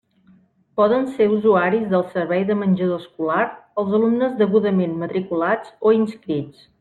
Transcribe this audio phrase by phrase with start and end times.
[0.79, 3.45] Poden ser usuaris del servei de menjador escolar
[3.83, 6.65] els alumnes degudament matriculats o inscrits.